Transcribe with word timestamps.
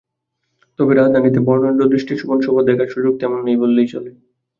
তবে 0.79 0.91
রাজধানীতে 0.93 1.39
বর্ণাঢ্য 1.39 1.83
দৃষ্টিনন্দন 1.85 2.39
শোভা 2.41 2.61
দেখার 2.63 2.89
সুযোগ 2.89 3.13
তেমন 3.19 3.39
নেই 3.43 3.57
বললেই 3.57 3.87
চলে। 3.87 4.11